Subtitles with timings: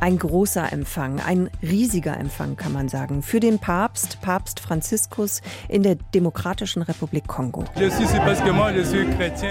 [0.00, 5.82] Ein großer Empfang, ein riesiger Empfang kann man sagen, für den Papst, Papst Franziskus in
[5.82, 7.64] der Demokratischen Republik Kongo.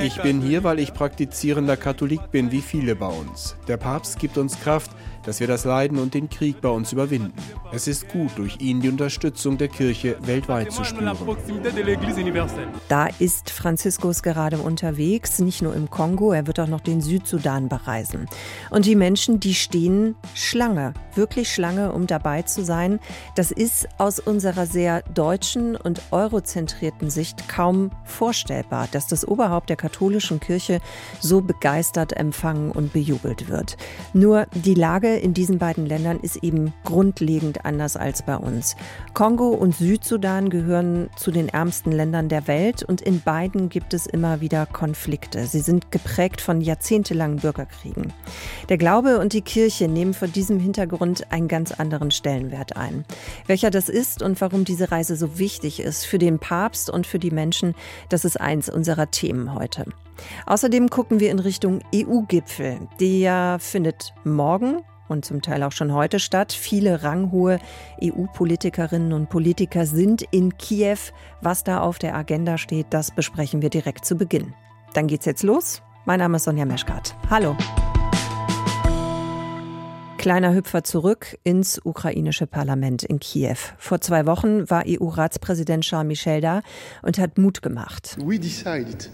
[0.02, 3.58] Ich bin hier, weil ich praktizierender Katholik bin, wie viele bei uns.
[3.68, 4.92] Der Papst gibt uns Kraft,
[5.28, 7.34] dass wir das Leiden und den Krieg bei uns überwinden.
[7.74, 11.18] Es ist gut, durch ihn die Unterstützung der Kirche weltweit zu spüren.
[12.88, 17.68] Da ist Franziskus gerade unterwegs, nicht nur im Kongo, er wird auch noch den Südsudan
[17.68, 18.28] bereisen.
[18.70, 23.00] Und die Menschen, die stehen Schlange, wirklich Schlange, um dabei zu sein.
[23.36, 29.78] Das ist aus unserer sehr deutschen und eurozentrierten Sicht kaum vorstellbar, dass das Oberhaupt der
[29.78, 30.80] katholischen Kirche
[31.20, 33.78] so begeistert empfangen und bejubelt wird.
[34.14, 38.76] Nur die Lage in diesen beiden Ländern ist eben grundlegend anders als bei uns.
[39.16, 44.06] Kongo und Südsudan gehören zu den ärmsten Ländern der Welt und in beiden gibt es
[44.06, 45.48] immer wieder Konflikte.
[45.48, 48.14] Sie sind geprägt von jahrzehntelangen Bürgerkriegen.
[48.70, 53.06] Der Glaube und die Kirche nehmen vor diesem Hintergrund einen ganz anderen Stellenwert ein.
[53.46, 57.18] Welcher das ist und warum diese Reise so wichtig ist für den Papst und für
[57.18, 57.76] die Menschen,
[58.10, 59.86] das ist eins unserer Themen heute.
[60.46, 62.78] Außerdem gucken wir in Richtung EU-Gipfel.
[63.00, 66.52] Der findet morgen und zum Teil auch schon heute statt.
[66.52, 67.60] Viele ranghohe
[68.04, 70.98] EU-Politikerinnen und Politiker sind in Kiew.
[71.42, 74.54] Was da auf der Agenda steht, das besprechen wir direkt zu Beginn.
[74.94, 75.82] Dann geht's jetzt los.
[76.04, 77.16] Mein Name ist Sonja Meschkat.
[77.30, 77.56] Hallo.
[80.18, 83.58] Kleiner Hüpfer zurück ins ukrainische Parlament in Kiew.
[83.78, 86.62] Vor zwei Wochen war EU-Ratspräsident Charles Michel da
[87.02, 88.18] und hat Mut gemacht.
[88.20, 89.10] We decided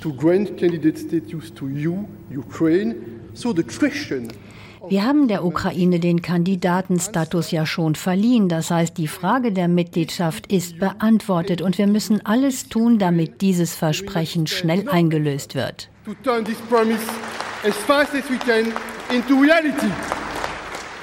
[0.00, 2.94] to grant candidate status to you, Ukraine,
[3.34, 4.28] so the question
[4.90, 8.50] wir haben der Ukraine den Kandidatenstatus ja schon verliehen.
[8.50, 13.74] Das heißt, die Frage der Mitgliedschaft ist beantwortet und wir müssen alles tun, damit dieses
[13.74, 15.88] Versprechen schnell eingelöst wird.
[16.04, 17.00] To turn this promise
[17.66, 18.74] as fast as we can
[19.10, 19.90] into reality.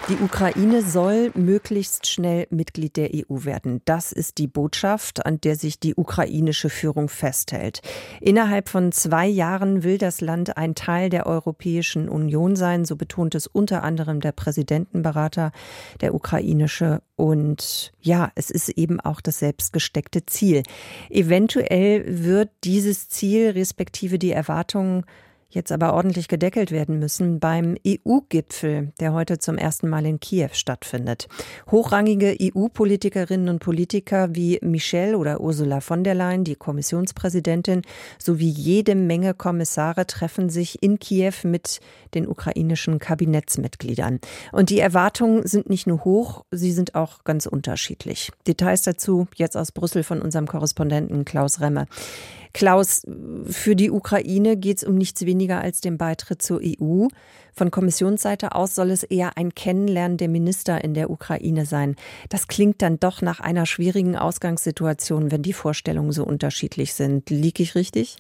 [0.10, 3.82] Die Ukraine soll möglichst schnell Mitglied der EU werden.
[3.86, 7.82] Das ist die Botschaft, an der sich die ukrainische Führung festhält.
[8.20, 13.36] Innerhalb von zwei Jahren will das Land ein Teil der Europäischen Union sein, so betont
[13.36, 15.52] es unter anderem der Präsidentenberater,
[16.02, 17.04] der ukrainische.
[17.16, 20.64] Und ja, es ist eben auch das selbstgesteckte Ziel.
[21.10, 25.06] Eventuell wird dieses Ziel respektive die Erwartungen
[25.54, 30.50] jetzt aber ordentlich gedeckelt werden müssen beim EU-Gipfel, der heute zum ersten Mal in Kiew
[30.54, 31.28] stattfindet.
[31.70, 37.82] Hochrangige EU-Politikerinnen und Politiker wie Michelle oder Ursula von der Leyen, die Kommissionspräsidentin,
[38.18, 41.80] sowie jede Menge Kommissare treffen sich in Kiew mit
[42.14, 44.20] den ukrainischen Kabinettsmitgliedern.
[44.52, 48.32] Und die Erwartungen sind nicht nur hoch, sie sind auch ganz unterschiedlich.
[48.48, 51.88] Details dazu jetzt aus Brüssel von unserem Korrespondenten Klaus Remme.
[52.54, 53.04] Klaus,
[53.46, 57.08] für die Ukraine geht es um nichts weniger als den Beitritt zur EU.
[57.54, 61.96] Von Kommissionsseite aus soll es eher ein Kennenlernen der Minister in der Ukraine sein.
[62.30, 67.30] Das klingt dann doch nach einer schwierigen Ausgangssituation, wenn die Vorstellungen so unterschiedlich sind.
[67.30, 68.18] Liege ich richtig?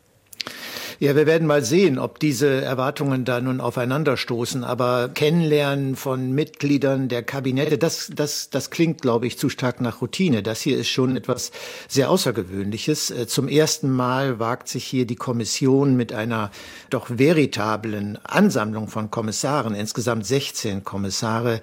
[1.01, 4.63] Ja, wir werden mal sehen, ob diese Erwartungen da nun aufeinanderstoßen.
[4.63, 10.03] Aber Kennenlernen von Mitgliedern der Kabinette, das, das, das klingt, glaube ich, zu stark nach
[10.03, 10.43] Routine.
[10.43, 11.51] Das hier ist schon etwas
[11.87, 13.09] sehr Außergewöhnliches.
[13.09, 16.51] Äh, zum ersten Mal wagt sich hier die Kommission mit einer
[16.91, 21.61] doch veritablen Ansammlung von Kommissaren, insgesamt 16 Kommissare,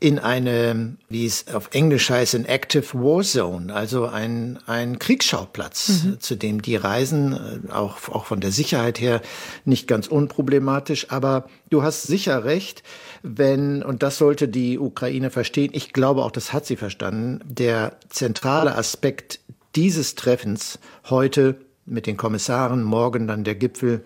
[0.00, 6.02] in eine, wie es auf Englisch heißt, ein Active War Zone, also ein, ein Kriegsschauplatz,
[6.02, 6.18] mhm.
[6.18, 7.34] zu dem die reisen,
[7.68, 9.20] äh, auch, auch von der Sicherheit Sicherheit her
[9.64, 11.10] nicht ganz unproblematisch.
[11.10, 12.82] Aber du hast sicher recht,
[13.22, 17.96] wenn, und das sollte die Ukraine verstehen, ich glaube auch, das hat sie verstanden, der
[18.08, 19.40] zentrale Aspekt
[19.76, 24.04] dieses Treffens heute mit den Kommissaren, morgen dann der Gipfel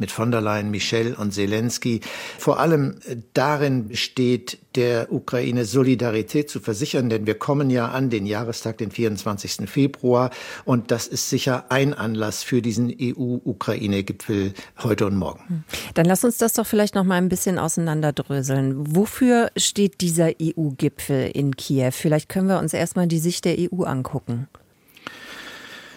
[0.00, 2.00] mit von der Leyen, Michel und Zelensky
[2.38, 2.96] vor allem
[3.34, 8.90] darin besteht, der Ukraine Solidarität zu versichern, denn wir kommen ja an den Jahrestag, den
[8.90, 9.68] 24.
[9.68, 10.30] Februar,
[10.64, 14.52] und das ist sicher ein Anlass für diesen EU-Ukraine-Gipfel
[14.82, 15.42] heute und morgen.
[15.48, 15.64] Hm.
[15.94, 18.94] Dann lass uns das doch vielleicht noch mal ein bisschen auseinanderdröseln.
[18.94, 21.90] Wofür steht dieser EU-Gipfel in Kiew?
[21.90, 24.48] Vielleicht können wir uns erstmal die Sicht der EU angucken.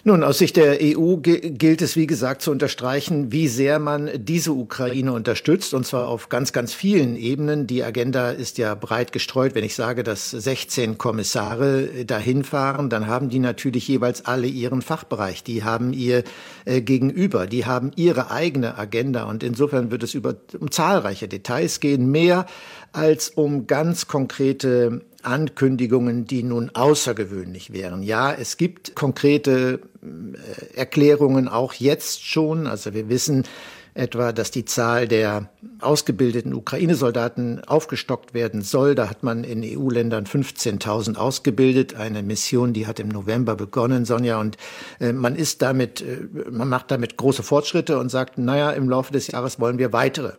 [0.03, 4.51] Nun, aus Sicht der EU gilt es, wie gesagt, zu unterstreichen, wie sehr man diese
[4.51, 7.67] Ukraine unterstützt, und zwar auf ganz, ganz vielen Ebenen.
[7.67, 9.53] Die Agenda ist ja breit gestreut.
[9.53, 14.81] Wenn ich sage, dass 16 Kommissare dahin fahren, dann haben die natürlich jeweils alle ihren
[14.81, 15.43] Fachbereich.
[15.43, 16.23] Die haben ihr
[16.65, 19.25] äh, Gegenüber, die haben ihre eigene Agenda.
[19.25, 22.47] Und insofern wird es über, um zahlreiche Details gehen, mehr
[22.91, 28.03] als um ganz konkrete Ankündigungen, die nun außergewöhnlich wären.
[28.03, 32.67] Ja, es gibt konkrete äh, Erklärungen auch jetzt schon.
[32.67, 33.45] Also wir wissen,
[33.93, 38.95] etwa, dass die Zahl der ausgebildeten Ukraine-Soldaten aufgestockt werden soll.
[38.95, 41.95] Da hat man in EU-Ländern 15.000 ausgebildet.
[41.95, 44.39] Eine Mission, die hat im November begonnen, Sonja.
[44.39, 44.57] Und
[44.99, 49.11] äh, man ist damit, äh, man macht damit große Fortschritte und sagt, naja, im Laufe
[49.11, 50.33] des Jahres wollen wir weitere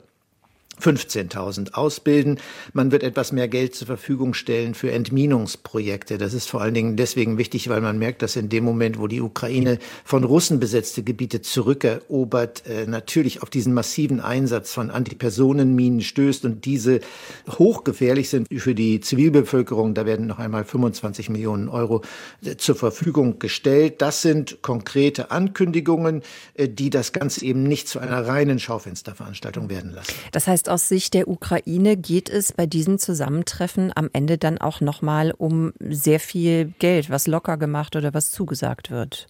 [0.83, 2.39] 15.000 ausbilden.
[2.73, 6.19] Man wird etwas mehr Geld zur Verfügung stellen für Entminungsprojekte.
[6.19, 9.07] Das ist vor allen Dingen deswegen wichtig, weil man merkt, dass in dem Moment, wo
[9.07, 16.01] die Ukraine von Russen besetzte Gebiete zurückerobert, äh, natürlich auf diesen massiven Einsatz von Antipersonenminen
[16.01, 17.01] stößt und diese
[17.49, 19.95] hochgefährlich sind für die Zivilbevölkerung.
[19.95, 22.03] Da werden noch einmal 25 Millionen Euro
[22.45, 24.03] äh, zur Verfügung gestellt.
[24.03, 26.23] Das sind konkrete Ankündigungen,
[26.55, 30.13] äh, die das Ganze eben nicht zu einer reinen Schaufensterveranstaltung werden lassen.
[30.33, 34.81] Das heißt, aus Sicht der Ukraine geht es bei diesen Zusammentreffen am Ende dann auch
[34.81, 39.27] nochmal um sehr viel Geld, was locker gemacht oder was zugesagt wird.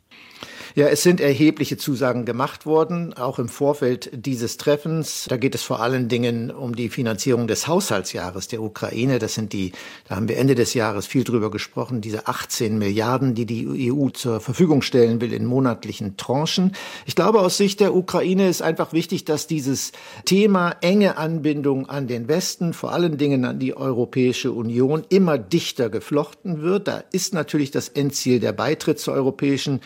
[0.75, 5.27] Ja, es sind erhebliche Zusagen gemacht worden, auch im Vorfeld dieses Treffens.
[5.29, 9.19] Da geht es vor allen Dingen um die Finanzierung des Haushaltsjahres der Ukraine.
[9.19, 9.73] Das sind die,
[10.09, 14.09] da haben wir Ende des Jahres viel drüber gesprochen, diese 18 Milliarden, die die EU
[14.09, 16.73] zur Verfügung stellen will in monatlichen Tranchen.
[17.05, 19.93] Ich glaube, aus Sicht der Ukraine ist einfach wichtig, dass dieses
[20.25, 25.91] Thema enge Anbindung an den Westen, vor allen Dingen an die Europäische Union, immer dichter
[25.91, 26.89] geflochten wird.
[26.89, 29.81] Da ist natürlich das Endziel der Beitritt zur Europäischen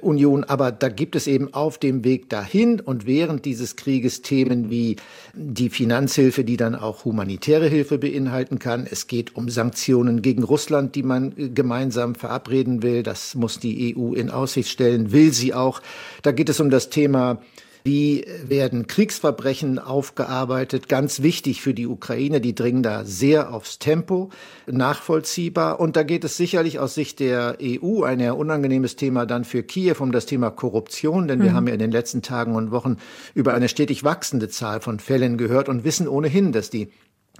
[0.00, 4.70] Union, aber da gibt es eben auf dem Weg dahin und während dieses Krieges Themen
[4.70, 4.96] wie
[5.34, 8.86] die Finanzhilfe, die dann auch humanitäre Hilfe beinhalten kann.
[8.90, 13.02] Es geht um Sanktionen gegen Russland, die man gemeinsam verabreden will.
[13.02, 15.82] Das muss die EU in Aussicht stellen, will sie auch.
[16.22, 17.38] Da geht es um das Thema
[17.86, 20.88] wie werden Kriegsverbrechen aufgearbeitet?
[20.88, 22.40] Ganz wichtig für die Ukraine.
[22.40, 24.30] Die dringen da sehr aufs Tempo,
[24.66, 25.78] nachvollziehbar.
[25.78, 29.62] Und da geht es sicherlich aus Sicht der EU ein eher unangenehmes Thema dann für
[29.62, 31.28] Kiew um das Thema Korruption.
[31.28, 31.54] Denn wir mhm.
[31.54, 32.96] haben ja in den letzten Tagen und Wochen
[33.34, 36.90] über eine stetig wachsende Zahl von Fällen gehört und wissen ohnehin, dass die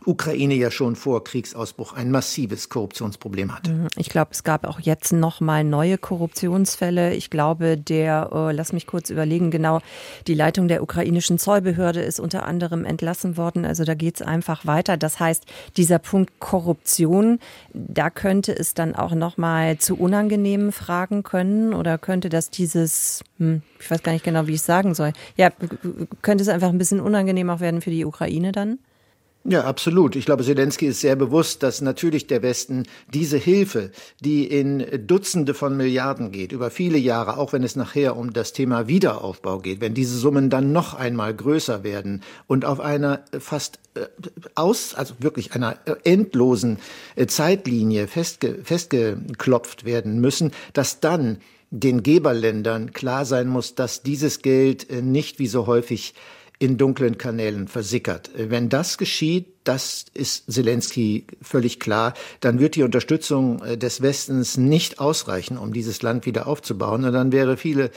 [0.07, 3.69] Ukraine ja schon vor Kriegsausbruch ein massives Korruptionsproblem hat.
[3.69, 3.89] Mhm.
[3.97, 7.15] Ich glaube, es gab auch jetzt noch mal neue Korruptionsfälle.
[7.15, 9.81] Ich glaube, der, äh, lass mich kurz überlegen, genau,
[10.27, 13.65] die Leitung der ukrainischen Zollbehörde ist unter anderem entlassen worden.
[13.65, 14.97] Also da geht es einfach weiter.
[14.97, 15.45] Das heißt,
[15.77, 17.41] dieser Punkt Korruption,
[17.73, 23.25] da könnte es dann auch noch mal zu unangenehmen Fragen können oder könnte das dieses,
[23.39, 25.51] hm, ich weiß gar nicht genau, wie ich es sagen soll, ja,
[26.23, 28.79] könnte es einfach ein bisschen unangenehm auch werden für die Ukraine dann?
[29.49, 30.17] Ja, absolut.
[30.17, 32.83] Ich glaube, Zelensky ist sehr bewusst, dass natürlich der Westen
[33.15, 38.17] diese Hilfe, die in Dutzende von Milliarden geht, über viele Jahre, auch wenn es nachher
[38.17, 42.81] um das Thema Wiederaufbau geht, wenn diese Summen dann noch einmal größer werden und auf
[42.81, 44.07] einer fast äh,
[44.57, 46.79] aus, also wirklich einer endlosen
[47.15, 51.39] äh, Zeitlinie festge festgeklopft werden müssen, dass dann
[51.71, 56.15] den Geberländern klar sein muss, dass dieses Geld äh, nicht wie so häufig
[56.59, 58.31] in dunklen Kanälen versickert.
[58.35, 64.57] Wenn das geschieht, das ist Zelensky völlig klar, dann wird die Unterstützung äh, des Westens
[64.57, 67.05] nicht ausreichen, um dieses Land wieder aufzubauen.
[67.05, 67.91] Und dann wäre viele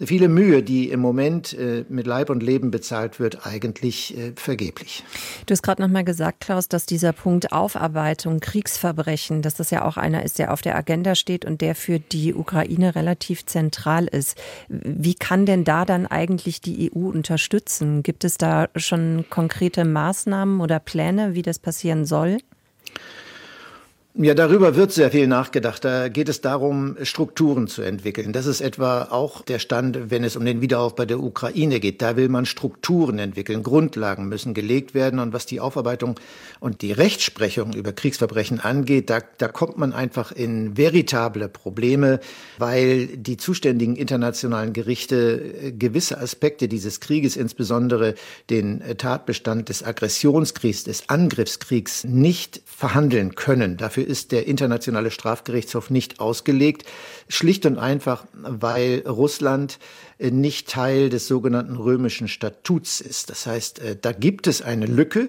[0.00, 5.04] viele Mühe, die im Moment äh, mit Leib und Leben bezahlt wird, eigentlich äh, vergeblich.
[5.46, 9.84] Du hast gerade noch mal gesagt, Klaus, dass dieser Punkt Aufarbeitung, Kriegsverbrechen, dass das ja
[9.84, 14.06] auch einer ist, der auf der Agenda steht und der für die Ukraine relativ zentral
[14.06, 14.36] ist.
[14.68, 18.02] Wie kann denn da dann eigentlich die EU unterstützen?
[18.02, 22.38] Gibt es da schon konkrete Maßnahmen oder Pläne, wie das passieren soll?
[24.18, 25.84] Ja, darüber wird sehr viel nachgedacht.
[25.84, 28.32] Da geht es darum, Strukturen zu entwickeln.
[28.32, 32.00] Das ist etwa auch der Stand, wenn es um den Wiederaufbau der Ukraine geht.
[32.00, 33.62] Da will man Strukturen entwickeln.
[33.62, 35.18] Grundlagen müssen gelegt werden.
[35.18, 36.18] Und was die Aufarbeitung
[36.60, 42.18] und die Rechtsprechung über Kriegsverbrechen angeht, da, da kommt man einfach in veritable Probleme,
[42.56, 48.14] weil die zuständigen internationalen Gerichte äh, gewisse Aspekte dieses Krieges, insbesondere
[48.48, 53.76] den äh, Tatbestand des Aggressionskriegs, des Angriffskriegs, nicht verhandeln können.
[53.76, 56.84] Dafür ist der Internationale Strafgerichtshof nicht ausgelegt,
[57.28, 59.78] schlicht und einfach, weil Russland
[60.18, 63.30] äh, nicht Teil des sogenannten römischen Statuts ist.
[63.30, 65.28] Das heißt, äh, da gibt es eine Lücke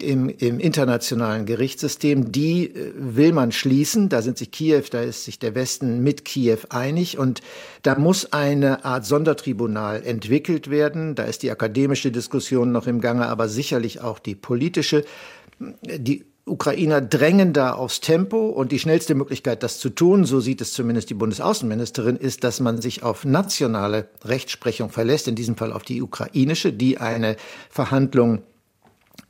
[0.00, 4.08] im, im internationalen Gerichtssystem, die äh, will man schließen.
[4.08, 7.40] Da sind sich Kiew, da ist sich der Westen mit Kiew einig und
[7.82, 11.14] da muss eine Art Sondertribunal entwickelt werden.
[11.14, 15.04] Da ist die akademische Diskussion noch im Gange, aber sicherlich auch die politische.
[15.58, 20.60] Die Ukrainer drängen da aufs Tempo und die schnellste Möglichkeit, das zu tun, so sieht
[20.60, 25.72] es zumindest die Bundesaußenministerin, ist, dass man sich auf nationale Rechtsprechung verlässt, in diesem Fall
[25.72, 27.36] auf die ukrainische, die eine
[27.70, 28.42] Verhandlung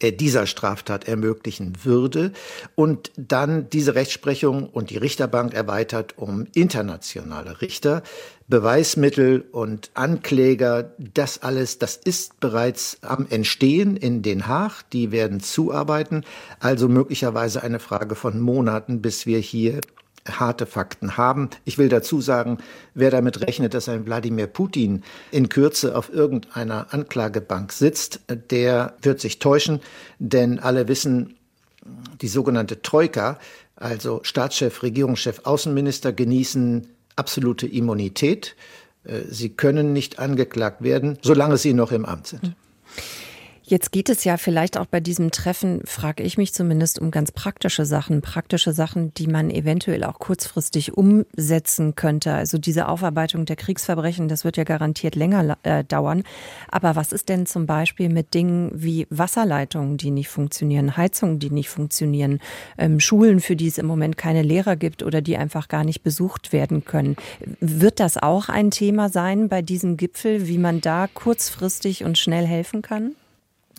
[0.02, 2.32] dieser Straftat ermöglichen würde
[2.74, 8.02] und dann diese Rechtsprechung und die Richterbank erweitert um internationale Richter.
[8.48, 14.82] Beweismittel und Ankläger, das alles, das ist bereits am Entstehen in Den Haag.
[14.92, 16.24] Die werden zuarbeiten.
[16.58, 19.80] Also möglicherweise eine Frage von Monaten, bis wir hier
[20.28, 21.50] harte Fakten haben.
[21.64, 22.58] Ich will dazu sagen,
[22.94, 29.20] wer damit rechnet, dass ein Wladimir Putin in Kürze auf irgendeiner Anklagebank sitzt, der wird
[29.20, 29.80] sich täuschen,
[30.18, 31.36] denn alle wissen,
[32.20, 33.38] die sogenannte Troika,
[33.76, 36.86] also Staatschef, Regierungschef, Außenminister genießen
[37.16, 38.56] absolute Immunität.
[39.04, 42.54] Äh, sie können nicht angeklagt werden, solange sie noch im Amt sind.
[43.70, 47.30] Jetzt geht es ja vielleicht auch bei diesem Treffen, frage ich mich zumindest, um ganz
[47.30, 52.32] praktische Sachen, praktische Sachen, die man eventuell auch kurzfristig umsetzen könnte.
[52.32, 56.24] Also diese Aufarbeitung der Kriegsverbrechen, das wird ja garantiert länger äh, dauern.
[56.68, 61.50] Aber was ist denn zum Beispiel mit Dingen wie Wasserleitungen, die nicht funktionieren, Heizungen, die
[61.50, 62.40] nicht funktionieren,
[62.76, 66.02] ähm, Schulen, für die es im Moment keine Lehrer gibt oder die einfach gar nicht
[66.02, 67.14] besucht werden können?
[67.60, 72.46] Wird das auch ein Thema sein bei diesem Gipfel, wie man da kurzfristig und schnell
[72.46, 73.12] helfen kann?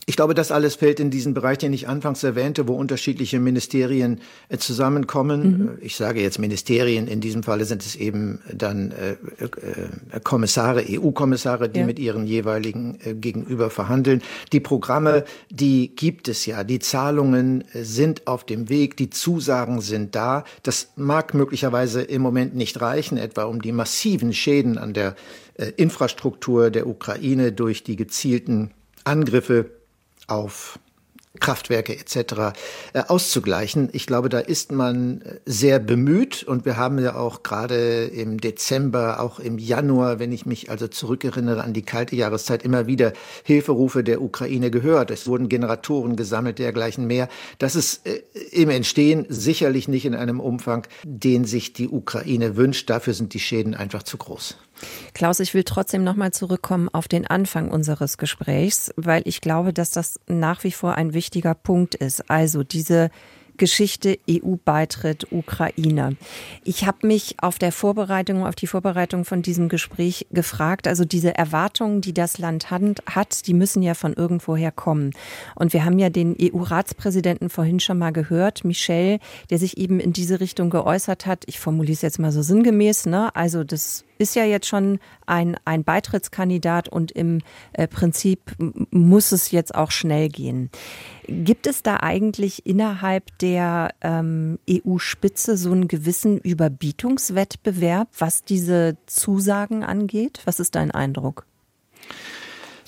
[0.08, 4.20] Ich glaube, das alles fällt in diesen Bereich, den ich anfangs erwähnte, wo unterschiedliche Ministerien
[4.50, 5.42] äh, zusammenkommen.
[5.44, 5.70] Mhm.
[5.82, 9.12] Ich sage jetzt Ministerien, in diesem Falle sind es eben dann äh,
[9.44, 11.86] äh, Kommissare, EU-Kommissare, die ja.
[11.86, 14.24] mit ihren jeweiligen äh, Gegenüber verhandeln.
[14.52, 16.64] Die Programme, die gibt es ja.
[16.64, 20.46] Die Zahlungen äh, sind auf dem Weg, die Zusagen sind da.
[20.64, 25.16] Das mag möglicherweise im Moment nicht reichen, etwa um die massiven Schäden an der
[25.54, 28.72] äh, Infrastruktur der Ukraine durch die gezielten
[29.04, 29.81] Angriffe
[30.28, 30.80] auf
[31.40, 32.54] Kraftwerke etc.
[32.94, 33.90] Äh, auszugleichen.
[33.94, 38.40] Ich glaube, da ist man äh, sehr bemüht und wir haben ja auch gerade im
[38.40, 43.14] Dezember, auch im Januar, wenn ich mich also zurückerinnere an die kalte Jahreszeit, immer wieder
[43.44, 45.10] Hilferufe der Ukraine gehört.
[45.10, 47.30] Es wurden Generatoren gesammelt, dergleichen mehr.
[47.60, 52.90] Das ist äh, im Entstehen sicherlich nicht in einem Umfang, den sich die Ukraine wünscht.
[52.90, 54.58] Dafür sind die Schäden einfach zu groß.
[55.14, 59.92] Klaus, ich will trotzdem nochmal zurückkommen auf den Anfang unseres Gesprächs, weil ich glaube, dass
[59.92, 62.30] das nach wie vor ein wichtiger Punkt ist.
[62.30, 63.10] Also diese
[63.62, 66.16] Geschichte EU-Beitritt Ukraine.
[66.64, 71.36] Ich habe mich auf der Vorbereitung, auf die Vorbereitung von diesem Gespräch gefragt, also diese
[71.36, 75.12] Erwartungen, die das Land hat, die müssen ja von irgendwoher kommen.
[75.54, 79.20] Und wir haben ja den EU-Ratspräsidenten vorhin schon mal gehört, Michel,
[79.52, 81.44] der sich eben in diese Richtung geäußert hat.
[81.46, 83.36] Ich formuliere es jetzt mal so sinngemäß, ne?
[83.36, 87.42] Also das ist ja jetzt schon ein, ein Beitrittskandidat und im
[87.74, 88.56] äh, Prinzip
[88.92, 90.70] muss es jetzt auch schnell gehen.
[91.28, 99.84] Gibt es da eigentlich innerhalb der ähm, EU-Spitze so einen gewissen Überbietungswettbewerb, was diese Zusagen
[99.84, 100.42] angeht?
[100.46, 101.46] Was ist dein Eindruck?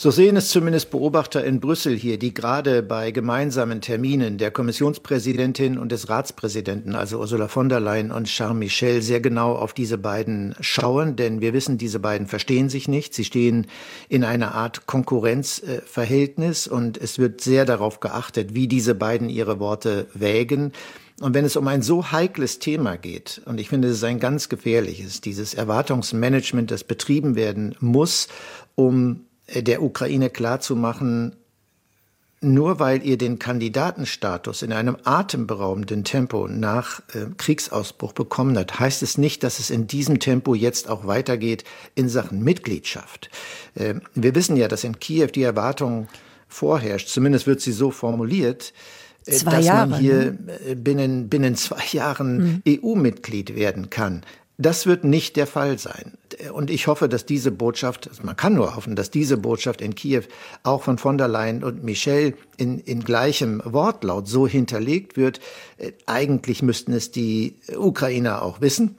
[0.04, 5.78] So sehen es zumindest Beobachter in Brüssel hier, die gerade bei gemeinsamen Terminen der Kommissionspräsidentin
[5.78, 9.98] und des Ratspräsidenten, also Ursula von der Leyen und Charles Michel, sehr genau auf diese
[9.98, 13.14] beiden schauen, denn wir wissen, diese beiden verstehen sich nicht.
[13.14, 13.66] Sie stehen
[14.10, 20.08] in einer Art Konkurrenzverhältnis und es wird sehr darauf geachtet, wie diese beiden ihre Worte
[20.14, 20.74] wägen.
[21.22, 24.20] Und wenn es um ein so heikles Thema geht, und ich finde, es ist ein
[24.20, 28.28] ganz gefährliches, dieses Erwartungsmanagement, das betrieben werden muss,
[28.76, 29.28] um
[29.62, 31.36] der Ukraine klarzumachen,
[32.44, 39.02] nur weil ihr den Kandidatenstatus in einem atemberaubenden Tempo nach äh, Kriegsausbruch bekommen habt, heißt
[39.02, 41.64] es nicht, dass es in diesem Tempo jetzt auch weitergeht
[41.96, 43.30] in Sachen Mitgliedschaft.
[43.76, 46.08] Äh, wir wissen ja, dass in Kiew die Erwartung
[46.48, 48.74] vorherrscht, zumindest wird sie so formuliert,
[49.26, 50.60] äh, dass Jahre, man hier ne?
[50.68, 52.64] Äh, binnen, binnen zwei Jahren mhm.
[52.68, 54.24] EU-Mitglied werden kann.
[54.58, 56.18] Das wird nicht der Fall sein.
[56.54, 59.96] Und ich hoffe, dass diese Botschaft, also man kann nur hoffen, dass diese Botschaft in
[59.96, 60.24] Kiew
[60.62, 65.40] auch von von der Leyen und Michel in, in gleichem Wortlaut so hinterlegt wird.
[65.78, 68.98] Äh, eigentlich müssten es die Ukrainer auch wissen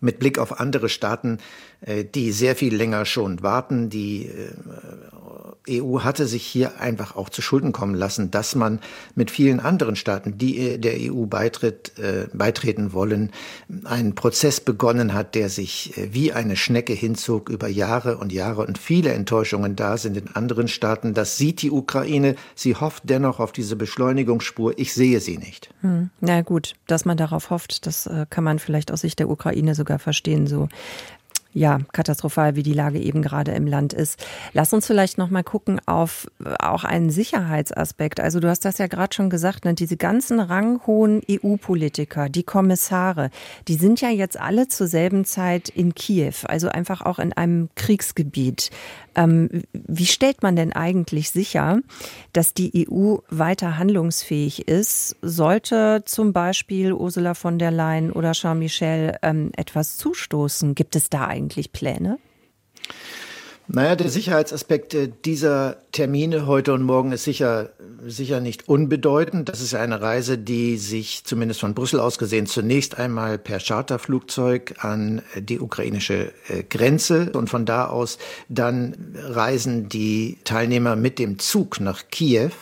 [0.00, 1.38] mit Blick auf andere Staaten,
[1.80, 4.50] die sehr viel länger schon warten, die äh,
[5.68, 8.80] EU hatte sich hier einfach auch zu Schulden kommen lassen, dass man
[9.14, 13.32] mit vielen anderen Staaten, die äh, der EU beitritt, äh, beitreten wollen,
[13.84, 18.66] einen Prozess begonnen hat, der sich äh, wie eine Schnecke hinzog über Jahre und Jahre
[18.66, 21.14] und viele Enttäuschungen da sind in anderen Staaten.
[21.14, 22.36] Das sieht die Ukraine.
[22.54, 24.74] Sie hofft dennoch auf diese Beschleunigungsspur.
[24.76, 25.70] Ich sehe sie nicht.
[25.82, 26.10] Hm.
[26.20, 29.74] Na gut, dass man darauf hofft, das äh, kann man vielleicht aus Sicht der Ukraine
[29.74, 30.46] sogar verstehen.
[30.46, 30.68] So
[31.54, 34.22] Ja, katastrophal, wie die Lage eben gerade im Land ist.
[34.52, 38.20] Lass uns vielleicht noch mal gucken auf äh, auch einen Sicherheitsaspekt.
[38.20, 39.72] Also du hast das ja gerade schon gesagt, ne?
[39.72, 43.30] diese ganzen ranghohen EU-Politiker, die Kommissare,
[43.66, 47.70] die sind ja jetzt alle zur selben Zeit in Kiew, also einfach auch in einem
[47.76, 48.70] Kriegsgebiet.
[49.18, 51.80] Ähm, wie stellt man denn eigentlich sicher,
[52.32, 55.16] dass die EU weiter handlungsfähig ist?
[55.22, 60.76] Sollte zum Beispiel Ursula von der Leyen oder Jean Michel ähm, etwas zustoßen?
[60.76, 62.18] Gibt es da eigentlich Pläne?
[63.70, 67.70] Naja, der Sicherheitsaspekt äh, dieser Termine heute und morgen ist sicher,
[68.06, 69.50] sicher nicht unbedeutend.
[69.50, 74.76] Das ist eine Reise, die sich zumindest von Brüssel aus gesehen zunächst einmal per Charterflugzeug
[74.78, 78.16] an die ukrainische äh, Grenze und von da aus
[78.48, 82.52] dann reisen die Teilnehmer mit dem Zug nach Kiew.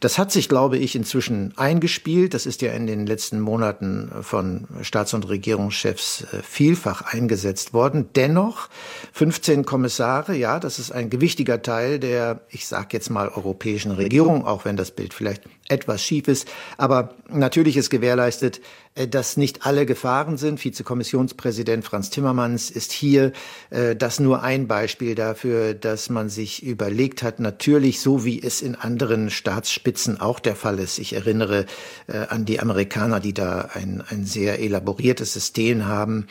[0.00, 2.32] Das hat sich, glaube ich, inzwischen eingespielt.
[2.32, 8.08] Das ist ja in den letzten Monaten von Staats- und Regierungschefs äh, vielfach eingesetzt worden.
[8.16, 8.70] Dennoch
[9.12, 13.90] 15 Kommissare, ja, ja, das ist ein gewichtiger Teil der, ich sage jetzt mal, europäischen
[13.90, 16.46] Regierung, auch wenn das Bild vielleicht etwas schief ist.
[16.76, 18.60] Aber natürlich ist gewährleistet,
[18.96, 20.64] äh, dass nicht alle Gefahren sind.
[20.64, 23.32] Vizekommissionspräsident Franz Timmermans ist hier.
[23.70, 28.62] Äh, das nur ein Beispiel dafür, dass man sich überlegt hat, natürlich so wie es
[28.62, 30.98] in anderen Staatsspitzen auch der Fall ist.
[30.98, 31.66] Ich erinnere
[32.06, 36.26] äh, an die Amerikaner, die da ein, ein sehr elaboriertes System haben,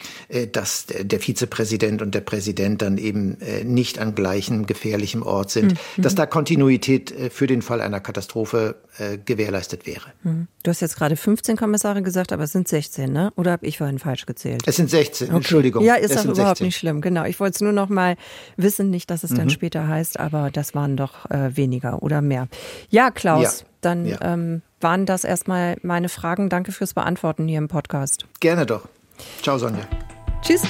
[0.52, 6.02] dass der Vizepräsident und der Präsident dann eben nicht an gleichem gefährlichem Ort sind, mhm.
[6.02, 8.76] dass da Kontinuität für den Fall einer Katastrophe
[9.26, 10.06] gewährleistet wäre.
[10.24, 10.48] Mhm.
[10.64, 13.32] Du hast jetzt gerade 15 Kommissare gesagt, aber es sind 16, ne?
[13.36, 14.64] Oder habe ich vorhin falsch gezählt?
[14.66, 15.36] Es sind 16, okay.
[15.36, 15.84] Entschuldigung.
[15.84, 16.66] Ja, ist auch überhaupt 16.
[16.66, 17.26] nicht schlimm, genau.
[17.26, 18.16] Ich wollte es nur noch mal
[18.58, 19.38] wissen, nicht, dass es mhm.
[19.38, 22.48] dann später heißt, aber das waren doch äh, weniger oder mehr.
[22.90, 23.68] Ja, Klaus, ja.
[23.82, 24.18] dann ja.
[24.22, 26.50] Ähm, waren das erstmal meine Fragen.
[26.50, 28.26] Danke fürs Beantworten hier im Podcast.
[28.40, 28.88] Gerne doch.
[29.42, 29.88] Ciao, Sonja.
[30.42, 30.64] Tschüss.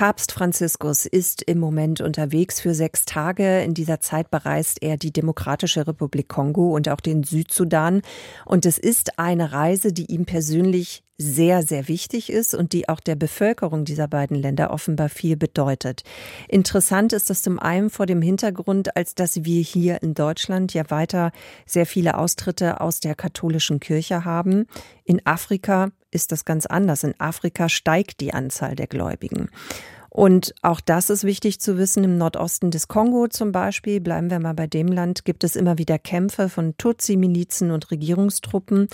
[0.00, 3.60] Papst Franziskus ist im Moment unterwegs für sechs Tage.
[3.60, 8.00] In dieser Zeit bereist er die Demokratische Republik Kongo und auch den Südsudan.
[8.46, 13.00] Und es ist eine Reise, die ihm persönlich sehr, sehr wichtig ist und die auch
[13.00, 16.02] der Bevölkerung dieser beiden Länder offenbar viel bedeutet.
[16.48, 20.88] Interessant ist das zum einen vor dem Hintergrund, als dass wir hier in Deutschland ja
[20.88, 21.30] weiter
[21.66, 24.64] sehr viele Austritte aus der katholischen Kirche haben.
[25.04, 27.04] In Afrika ist das ganz anders.
[27.04, 29.48] In Afrika steigt die Anzahl der Gläubigen.
[30.12, 32.02] Und auch das ist wichtig zu wissen.
[32.02, 35.78] Im Nordosten des Kongo zum Beispiel, bleiben wir mal bei dem Land, gibt es immer
[35.78, 38.88] wieder Kämpfe von Tutsi-Milizen und Regierungstruppen.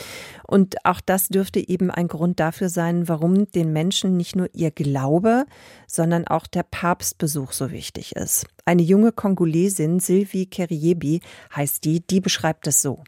[0.46, 4.70] Und auch das dürfte eben ein Grund dafür sein, warum den Menschen nicht nur ihr
[4.70, 5.46] Glaube,
[5.86, 8.46] sondern auch der Papstbesuch so wichtig ist.
[8.68, 11.20] Eine junge Kongolesin, Sylvie Keriebi
[11.54, 13.04] heißt die, die beschreibt es so.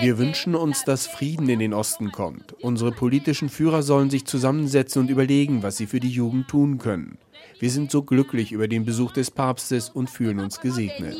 [0.00, 2.54] Wir wünschen uns, dass Frieden in den Osten kommt.
[2.54, 7.18] Unsere politischen Führer sollen sich zusammensetzen und überlegen, was sie für die Jugend tun können.
[7.60, 11.14] Wir sind so glücklich über den Besuch des Papstes und fühlen uns gesegnet.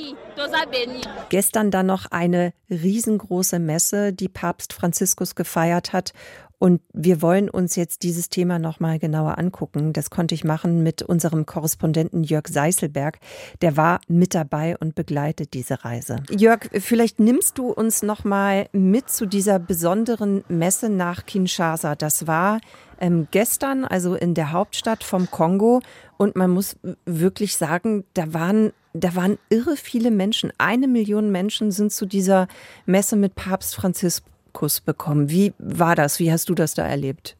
[1.28, 6.12] Gestern dann noch eine riesengroße Messe, die Papst Franziskus gefeiert hat.
[6.60, 9.94] Und wir wollen uns jetzt dieses Thema nochmal genauer angucken.
[9.94, 13.18] Das konnte ich machen mit unserem Korrespondenten Jörg Seißelberg.
[13.62, 16.16] Der war mit dabei und begleitet diese Reise.
[16.28, 21.94] Jörg, vielleicht nimmst du uns nochmal mit zu dieser besonderen Messe nach Kinshasa.
[21.94, 22.60] Das war
[23.00, 25.80] ähm, gestern, also in der Hauptstadt vom Kongo.
[26.18, 30.52] Und man muss wirklich sagen, da waren da waren irre viele Menschen.
[30.58, 32.48] Eine Million Menschen sind zu dieser
[32.86, 35.30] Messe mit Papst Franziskus Kuss bekommen.
[35.30, 36.18] Wie war das?
[36.18, 37.36] Wie hast du das da erlebt?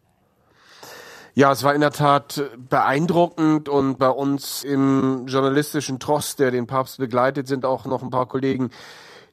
[1.34, 6.66] Ja, es war in der Tat beeindruckend und bei uns im journalistischen Trost, der den
[6.66, 8.70] Papst begleitet, sind auch noch ein paar Kollegen,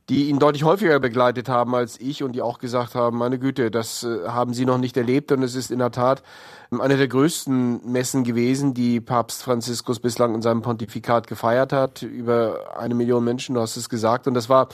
[0.09, 3.69] die ihn deutlich häufiger begleitet haben als ich und die auch gesagt haben, meine Güte,
[3.69, 6.23] das äh, haben sie noch nicht erlebt und es ist in der Tat
[6.71, 12.01] eine der größten Messen gewesen, die Papst Franziskus bislang in seinem Pontifikat gefeiert hat.
[12.01, 14.27] Über eine Million Menschen, du hast es gesagt.
[14.27, 14.67] Und das war,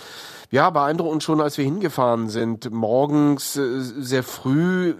[0.50, 2.72] ja, beeindruckend schon, als wir hingefahren sind.
[2.72, 4.96] Morgens äh, sehr früh,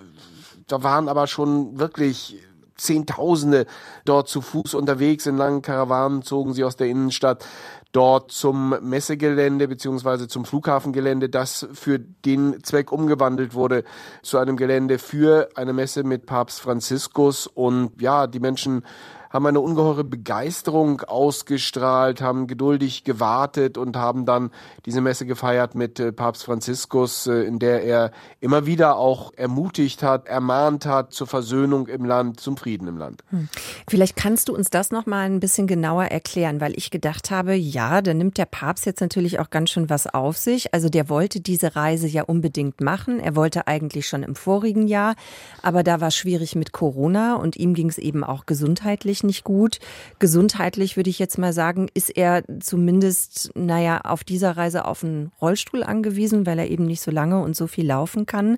[0.68, 2.38] da waren aber schon wirklich
[2.76, 3.66] Zehntausende
[4.04, 7.46] dort zu Fuß unterwegs in langen Karawanen zogen sie aus der Innenstadt
[7.94, 13.86] dort zum Messegelände beziehungsweise zum Flughafengelände, das für den Zweck umgewandelt wurde
[14.24, 17.48] zu einem Gelände für eine Messe mit Papst Franziskus.
[17.48, 18.84] Und ja, die Menschen
[19.34, 24.52] haben eine ungeheure Begeisterung ausgestrahlt, haben geduldig gewartet und haben dann
[24.86, 30.04] diese Messe gefeiert mit äh, Papst Franziskus, äh, in der er immer wieder auch ermutigt
[30.04, 33.24] hat, ermahnt hat zur Versöhnung im Land, zum Frieden im Land.
[33.32, 33.50] Hm.
[33.88, 37.56] Vielleicht kannst du uns das noch mal ein bisschen genauer erklären, weil ich gedacht habe,
[37.56, 40.76] ja, da nimmt der Papst jetzt natürlich auch ganz schön was auf sich.
[40.76, 43.20] Also der wollte diese Reise ja unbedingt machen.
[43.20, 45.16] Er wollte eigentlich schon im vorigen Jahr,
[45.64, 49.80] aber da war schwierig mit Corona und ihm ging es eben auch gesundheitlich nicht gut.
[50.20, 55.32] Gesundheitlich würde ich jetzt mal sagen, ist er zumindest, naja, auf dieser Reise auf einen
[55.42, 58.58] Rollstuhl angewiesen, weil er eben nicht so lange und so viel laufen kann.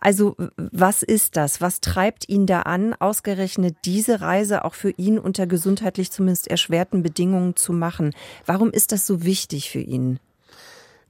[0.00, 1.60] Also was ist das?
[1.60, 7.02] Was treibt ihn da an, ausgerechnet diese Reise auch für ihn unter gesundheitlich zumindest erschwerten
[7.02, 8.12] Bedingungen zu machen?
[8.46, 10.18] Warum ist das so wichtig für ihn?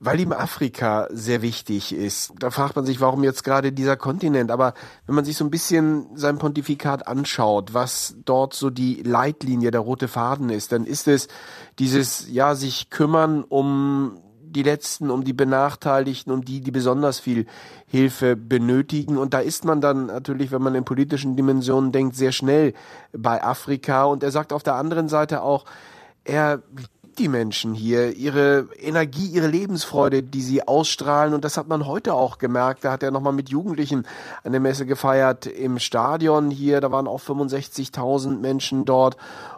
[0.04, 2.32] Weil ihm Afrika sehr wichtig ist.
[2.40, 4.50] Da fragt man sich, warum jetzt gerade dieser Kontinent.
[4.50, 4.74] Aber
[5.06, 9.80] wenn man sich so ein bisschen sein Pontifikat anschaut, was dort so die Leitlinie, der
[9.80, 11.28] rote Faden ist, dann ist es
[11.78, 17.46] dieses, ja, sich kümmern um die Letzten, um die Benachteiligten, um die, die besonders viel
[17.86, 19.18] Hilfe benötigen.
[19.18, 22.74] Und da ist man dann natürlich, wenn man in politischen Dimensionen denkt, sehr schnell
[23.12, 24.06] bei Afrika.
[24.06, 25.64] Und er sagt auf der anderen Seite auch,
[26.24, 26.60] er
[27.18, 31.34] die Menschen hier, ihre Energie, ihre Lebensfreude, die sie ausstrahlen.
[31.34, 32.84] Und das hat man heute auch gemerkt.
[32.84, 34.06] Da hat er nochmal mit Jugendlichen
[34.44, 36.80] eine Messe gefeiert im Stadion hier.
[36.80, 39.16] Da waren auch 65.000 Menschen dort.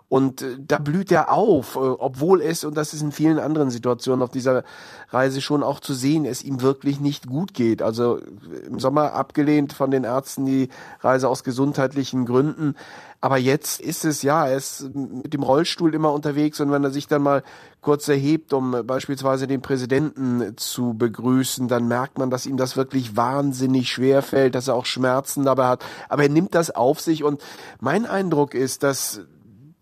[0.09, 3.71] Und äh, da blüht er auf, äh, obwohl es, und das ist in vielen anderen
[3.71, 4.65] Situationen auf dieser
[5.11, 7.83] Reise schon auch zu sehen, es ihm wirklich nicht gut geht.
[7.83, 8.19] Also
[8.67, 10.69] im Sommer abgelehnt von den Ärzten die
[11.01, 12.75] Reise aus gesundheitlichen Gründen.
[13.21, 16.91] Aber jetzt ist es ja, er ist mit dem Rollstuhl immer unterwegs und wenn er
[16.91, 17.43] sich dann mal
[17.81, 23.17] kurz erhebt, um beispielsweise den Präsidenten zu begrüßen, dann merkt man, dass ihm das wirklich
[23.17, 25.85] wahnsinnig schwer fällt, dass er auch Schmerzen dabei hat.
[26.11, 27.43] Aber er nimmt das auf sich und
[27.81, 29.23] mein Eindruck ist, dass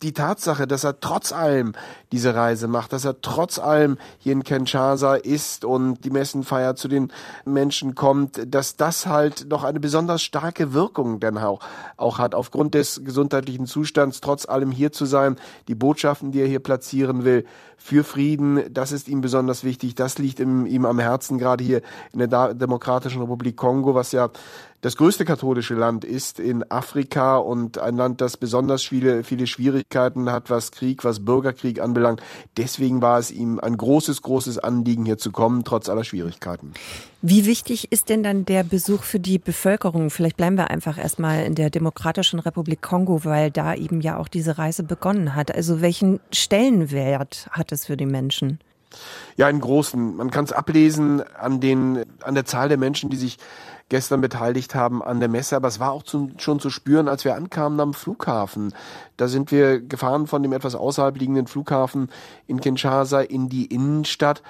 [0.03, 1.73] die Tatsache, dass er trotz allem
[2.13, 6.87] diese Reise macht, dass er trotz allem hier in Kinshasa ist und die Messenfeier zu
[6.87, 7.11] den
[7.45, 11.61] Menschen kommt, dass das halt noch eine besonders starke Wirkung denn auch,
[11.97, 15.37] auch hat, aufgrund des gesundheitlichen Zustands, trotz allem hier zu sein,
[15.69, 17.45] die Botschaften, die er hier platzieren will,
[17.83, 21.83] für Frieden, das ist ihm besonders wichtig, das liegt ihm, ihm am Herzen, gerade hier
[22.13, 24.31] in der Demokratischen Republik Kongo, was ja
[24.83, 30.31] das größte katholische Land ist in Afrika und ein Land, das besonders viele, viele Schwierigkeiten
[30.31, 32.02] hat, was Krieg, was Bürgerkrieg anbelangt.
[32.57, 36.73] Deswegen war es ihm ein großes, großes Anliegen, hier zu kommen, trotz aller Schwierigkeiten.
[37.23, 40.11] Wie wichtig ist denn dann der Besuch für die Bevölkerung?
[40.11, 44.29] Vielleicht bleiben wir einfach erstmal in der Demokratischen Republik Kongo, weil da eben ja auch
[44.29, 45.55] diese Reise begonnen hat.
[45.55, 48.59] Also welchen Stellenwert hat es für die Menschen?
[49.37, 50.17] Ja, einen großen.
[50.17, 53.39] Man kann es ablesen an den, an der Zahl der Menschen, die sich
[53.93, 57.27] gestern beteiligt haben an der Messe, aber es war auch zu, schon zu spüren, als
[57.27, 58.73] wir ankamen am Flughafen.
[59.19, 62.09] Da sind wir gefahren von dem etwas außerhalb liegenden Flughafen
[62.47, 64.43] in Kinshasa in die Innenstadt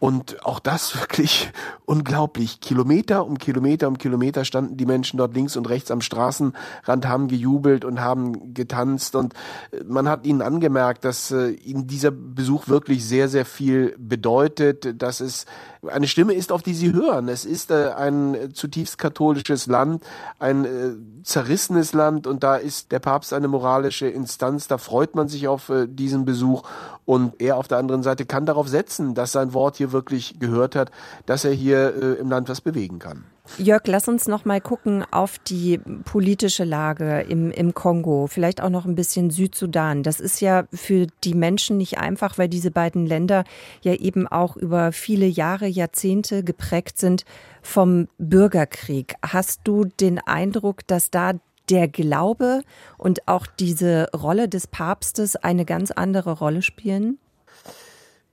[0.00, 1.50] und auch das wirklich
[1.84, 2.60] unglaublich.
[2.60, 7.28] Kilometer um Kilometer um Kilometer standen die Menschen dort links und rechts am Straßenrand, haben
[7.28, 9.16] gejubelt und haben getanzt.
[9.16, 9.34] Und
[9.70, 15.00] äh, man hat ihnen angemerkt, dass äh, ihnen dieser Besuch wirklich sehr, sehr viel bedeutet,
[15.00, 15.46] dass es
[15.86, 17.28] eine Stimme ist, auf die sie hören.
[17.28, 20.04] Es ist äh, ein zutiefst katholisches Land,
[20.38, 24.66] ein zerrissenes Land und da ist der Papst eine moralische Instanz.
[24.66, 26.62] Da freut man sich auf diesen Besuch
[27.04, 30.74] und er auf der anderen Seite kann darauf setzen, dass sein Wort hier wirklich gehört
[30.76, 30.90] hat,
[31.24, 33.24] dass er hier äh, im Land was bewegen kann.
[33.56, 38.68] Jörg, lass uns noch mal gucken auf die politische Lage im, im Kongo, vielleicht auch
[38.68, 40.02] noch ein bisschen Südsudan.
[40.02, 43.44] Das ist ja für die Menschen nicht einfach, weil diese beiden Länder
[43.80, 47.24] ja eben auch über viele Jahre, Jahrzehnte geprägt sind
[47.62, 49.14] vom Bürgerkrieg.
[49.22, 51.32] Hast du den Eindruck, dass da
[51.68, 52.62] der Glaube
[52.96, 57.18] und auch diese Rolle des Papstes eine ganz andere Rolle spielen?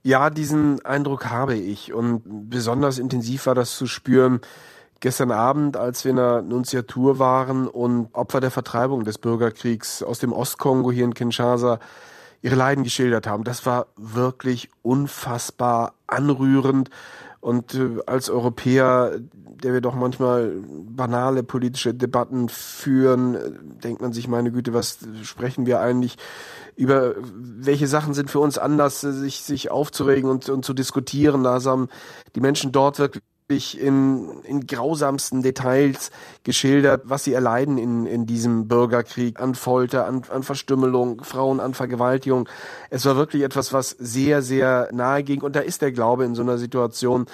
[0.02, 4.40] Ja, diesen Eindruck habe ich und besonders intensiv war das zu spüren
[5.00, 10.18] gestern Abend, als wir in der Nunziatur waren und Opfer der Vertreibung des Bürgerkriegs aus
[10.18, 11.78] dem Ostkongo hier in Kinshasa
[12.42, 13.44] ihre Leiden geschildert haben.
[13.44, 16.90] Das war wirklich unfassbar anrührend
[17.46, 23.52] und äh, als Europäer, der wir doch manchmal banale politische Debatten führen, äh,
[23.84, 26.16] denkt man sich, meine Güte, was sprechen wir eigentlich
[26.74, 31.44] über welche Sachen sind für uns anders, äh, sich, sich aufzuregen und, und zu diskutieren.
[31.44, 31.88] Da haben
[32.34, 36.10] die Menschen dort wirklich in, in grausamsten Details
[36.42, 41.72] geschildert, was sie erleiden in, in diesem Bürgerkrieg an Folter, an, an Verstümmelung, Frauen an
[41.72, 42.48] Vergewaltigung.
[42.90, 45.42] Es war wirklich etwas, was sehr, sehr nahe ging.
[45.42, 47.26] Und da ist der Glaube in so einer Situation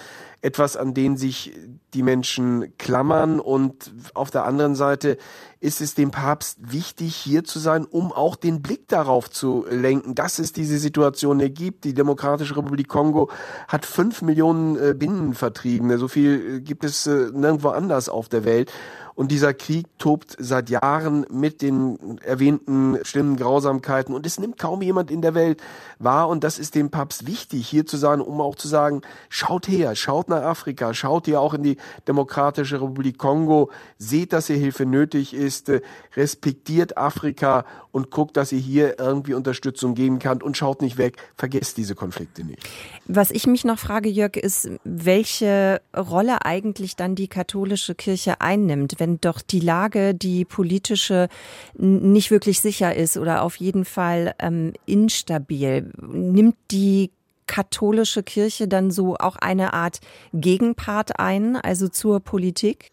[0.42, 1.52] etwas, an den sich
[1.94, 3.40] die Menschen klammern.
[3.40, 5.16] Und auf der anderen Seite
[5.60, 10.16] ist es dem Papst wichtig, hier zu sein, um auch den Blick darauf zu lenken,
[10.16, 11.84] dass es diese Situation ergibt.
[11.84, 13.30] Die Demokratische Republik Kongo
[13.68, 15.96] hat fünf Millionen äh, Binnenvertriebene.
[15.98, 18.72] So viel äh, gibt es äh, nirgendwo anders auf der Welt.
[19.14, 24.14] Und dieser Krieg tobt seit Jahren mit den erwähnten schlimmen Grausamkeiten.
[24.14, 25.62] Und es nimmt kaum jemand in der Welt
[25.98, 26.28] wahr.
[26.28, 29.94] Und das ist dem Papst wichtig, hier zu sein, um auch zu sagen, schaut her,
[29.94, 31.76] schaut nach Afrika, schaut hier auch in die
[32.08, 35.70] Demokratische Republik Kongo, seht, dass hier Hilfe nötig ist,
[36.16, 41.16] respektiert Afrika und guckt, dass ihr hier irgendwie Unterstützung geben kann und schaut nicht weg,
[41.36, 42.66] vergesst diese Konflikte nicht.
[43.06, 48.98] Was ich mich noch frage, Jörg, ist, welche Rolle eigentlich dann die katholische Kirche einnimmt,
[49.02, 51.28] wenn doch die Lage, die politische,
[51.74, 55.90] nicht wirklich sicher ist oder auf jeden Fall ähm, instabil.
[56.00, 57.10] Nimmt die
[57.48, 59.98] katholische Kirche dann so auch eine Art
[60.32, 62.92] Gegenpart ein, also zur Politik?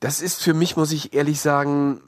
[0.00, 2.02] Das ist für mich, muss ich ehrlich sagen,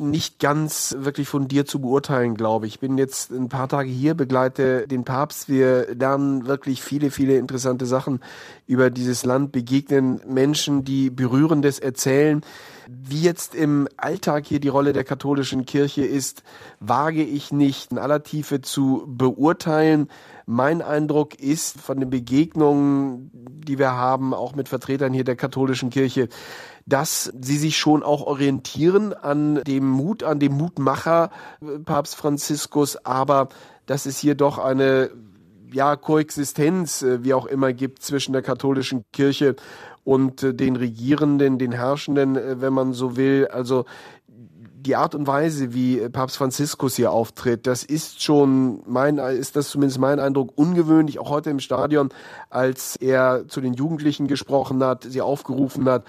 [0.00, 2.74] nicht ganz wirklich von dir zu beurteilen, glaube ich.
[2.74, 5.48] Ich bin jetzt ein paar Tage hier, begleite den Papst.
[5.48, 8.20] Wir lernen wirklich viele, viele interessante Sachen
[8.66, 12.42] über dieses Land, begegnen Menschen, die Berührendes erzählen.
[12.88, 16.42] Wie jetzt im Alltag hier die Rolle der katholischen Kirche ist,
[16.80, 20.08] wage ich nicht in aller Tiefe zu beurteilen.
[20.46, 25.90] Mein Eindruck ist von den Begegnungen, die wir haben, auch mit Vertretern hier der katholischen
[25.90, 26.28] Kirche,
[26.86, 31.30] dass sie sich schon auch orientieren an dem Mut, an dem Mutmacher
[31.62, 33.48] äh, Papst Franziskus, aber
[33.86, 35.10] dass es hier doch eine
[35.72, 39.56] ja, Koexistenz, äh, wie auch immer, gibt zwischen der katholischen Kirche
[40.04, 43.48] und äh, den Regierenden, den Herrschenden, wenn man so will.
[43.50, 43.86] Also
[44.84, 49.70] die Art und Weise, wie Papst Franziskus hier auftritt, das ist schon mein, ist das
[49.70, 52.10] zumindest mein Eindruck ungewöhnlich, auch heute im Stadion,
[52.50, 56.04] als er zu den Jugendlichen gesprochen hat, sie aufgerufen hat,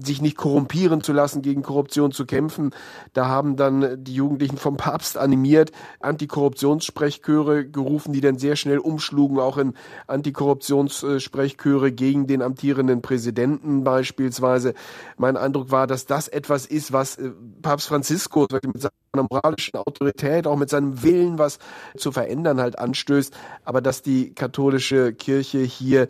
[0.00, 2.70] sich nicht korrumpieren zu lassen, gegen Korruption zu kämpfen.
[3.12, 9.38] Da haben dann die Jugendlichen vom Papst animiert, Antikorruptionssprechchöre gerufen, die dann sehr schnell umschlugen,
[9.38, 9.74] auch in
[10.06, 14.74] Antikorruptionssprechchöre gegen den amtierenden Präsidenten beispielsweise.
[15.16, 17.30] Mein Eindruck war, dass das etwas ist, was äh,
[17.62, 21.58] Papst Franziskus mit seiner moralischen Autorität, auch mit seinem Willen, was
[21.96, 26.08] zu verändern halt anstößt, aber dass die katholische Kirche hier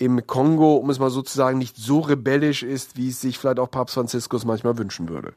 [0.00, 3.70] im Kongo, um es mal sozusagen, nicht so rebellisch ist, wie es sich vielleicht auch
[3.70, 5.34] Papst Franziskus manchmal wünschen würde.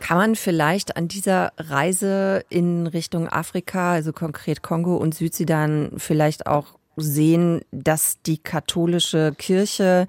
[0.00, 6.46] Kann man vielleicht an dieser Reise in Richtung Afrika, also konkret Kongo und Südsudan, vielleicht
[6.46, 10.08] auch sehen, dass die katholische Kirche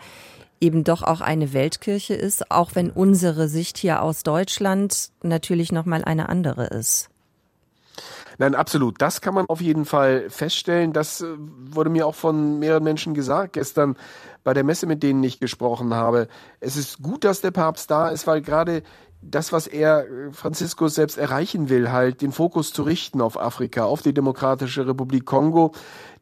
[0.59, 5.85] eben doch auch eine Weltkirche ist, auch wenn unsere Sicht hier aus Deutschland natürlich noch
[5.85, 7.09] mal eine andere ist?
[8.43, 9.01] Nein, absolut.
[9.01, 10.91] Das kann man auf jeden Fall feststellen.
[10.91, 13.95] Das äh, wurde mir auch von mehreren Menschen gesagt gestern
[14.43, 16.27] bei der Messe, mit denen ich gesprochen habe.
[16.59, 18.83] Es ist gut, dass der Papst da ist, weil gerade
[19.21, 23.85] das, was er äh, Franziskus selbst erreichen will, halt den Fokus zu richten auf Afrika,
[23.85, 25.71] auf die Demokratische Republik Kongo,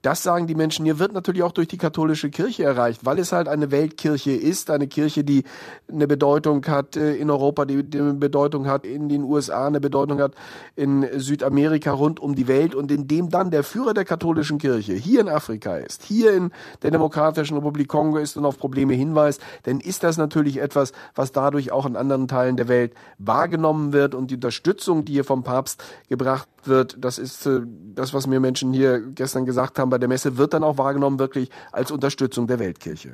[0.01, 0.85] das sagen die Menschen.
[0.85, 4.71] Hier, wird natürlich auch durch die katholische Kirche erreicht, weil es halt eine Weltkirche ist,
[4.71, 5.43] eine Kirche, die
[5.91, 10.19] eine Bedeutung hat äh, in Europa, die, eine Bedeutung hat in den USA, eine Bedeutung
[10.19, 10.33] hat
[10.75, 12.73] in Südamerika, rund um die Welt.
[12.73, 16.51] Und in dem dann der Führer der katholischen Kirche hier in Afrika ist, hier in
[16.81, 21.31] der Demokratischen Republik Kongo ist und auf Probleme hinweist, dann ist das natürlich etwas, was
[21.31, 24.15] dadurch auch in anderen Teilen der Welt wahrgenommen wird.
[24.15, 27.61] Und die Unterstützung, die hier vom Papst gebracht wird, das ist äh,
[27.93, 31.19] das, was mir Menschen hier gestern gesagt haben bei der Messe, wird dann auch wahrgenommen
[31.19, 33.13] wirklich als Unterstützung der Weltkirche.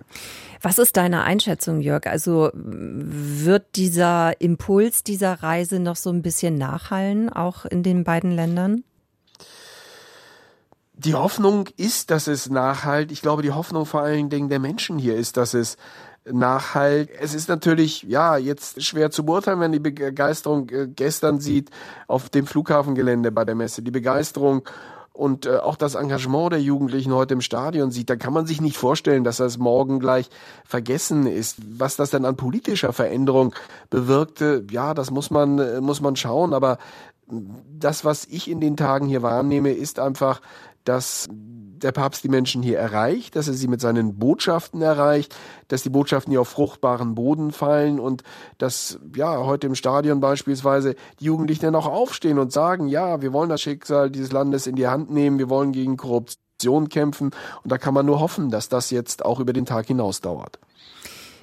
[0.61, 2.07] Was ist deine Einschätzung, Jörg?
[2.07, 8.31] Also wird dieser Impuls dieser Reise noch so ein bisschen nachhallen, auch in den beiden
[8.31, 8.83] Ländern?
[10.93, 13.11] Die Hoffnung ist, dass es nachhalt.
[13.11, 15.77] Ich glaube, die Hoffnung vor allen Dingen der Menschen hier ist, dass es
[16.31, 17.09] Nachhalt.
[17.19, 21.69] Es ist natürlich, ja, jetzt schwer zu beurteilen, wenn die Begeisterung äh, gestern sieht
[22.07, 23.81] auf dem Flughafengelände bei der Messe.
[23.81, 24.67] Die Begeisterung
[25.17, 28.61] und äh, auch das Engagement der Jugendlichen heute im Stadion sieht, da kann man sich
[28.61, 30.29] nicht vorstellen, dass das morgen gleich
[30.63, 31.57] vergessen ist.
[31.77, 33.55] Was das denn an politischer Veränderung
[33.89, 36.53] bewirkte, ja, das muss man, äh, muss man schauen.
[36.53, 36.77] Aber
[37.27, 40.39] das, was ich in den Tagen hier wahrnehme, ist einfach,
[40.83, 41.27] dass
[41.83, 45.35] der Papst die Menschen hier erreicht, dass er sie mit seinen Botschaften erreicht,
[45.67, 48.23] dass die Botschaften hier auf fruchtbaren Boden fallen und
[48.57, 53.33] dass, ja, heute im Stadion beispielsweise die Jugendlichen dann auch aufstehen und sagen, ja, wir
[53.33, 57.31] wollen das Schicksal dieses Landes in die Hand nehmen, wir wollen gegen Korruption kämpfen
[57.63, 60.59] und da kann man nur hoffen, dass das jetzt auch über den Tag hinaus dauert.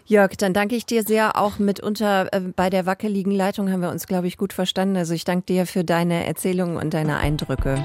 [0.07, 1.41] Jörg, dann danke ich dir sehr.
[1.41, 4.97] Auch mitunter äh, bei der wackeligen Leitung haben wir uns, glaube ich, gut verstanden.
[4.99, 7.83] Also ich danke dir für deine Erzählungen und deine Eindrücke.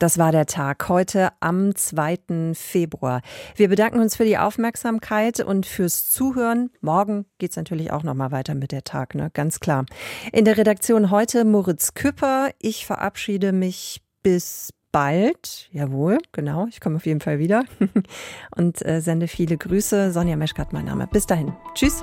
[0.00, 2.54] Das war der Tag heute am 2.
[2.54, 3.20] Februar.
[3.54, 6.70] Wir bedanken uns für die Aufmerksamkeit und fürs Zuhören.
[6.80, 9.30] Morgen geht es natürlich auch noch mal weiter mit der Tag, ne?
[9.34, 9.84] ganz klar.
[10.32, 12.48] In der Redaktion heute Moritz Küpper.
[12.58, 15.68] Ich verabschiede mich bis bald.
[15.70, 16.66] Jawohl, genau.
[16.70, 17.64] Ich komme auf jeden Fall wieder
[18.56, 20.12] und äh, sende viele Grüße.
[20.12, 21.08] Sonja Meschkat, mein Name.
[21.08, 21.52] Bis dahin.
[21.74, 22.02] Tschüss.